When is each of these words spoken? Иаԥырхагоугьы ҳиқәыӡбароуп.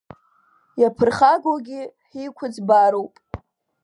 Иаԥырхагоугьы 0.81 1.81
ҳиқәыӡбароуп. 2.09 3.13